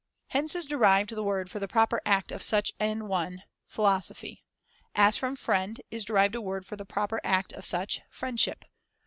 Hence 0.29 0.55
is 0.55 0.65
derived 0.65 1.11
the 1.11 1.21
word 1.21 1.51
for 1.51 1.59
the 1.59 1.67
proper 1.67 2.01
act 2.07 2.31
of 2.31 2.41
such 2.41 2.73
an 2.79 3.07
one, 3.07 3.43
philosophy; 3.67 4.43
as 4.95 5.15
from 5.15 5.35
* 5.35 5.35
friend' 5.35 5.79
is 5.91 6.03
derived 6.05 6.33
a 6.33 6.41
word 6.41 6.65
for 6.65 6.75
the 6.75 6.85
proper 6.87 7.21
act 7.23 7.53
of 7.53 7.63
such, 7.65 8.01
friendship. 8.09 8.65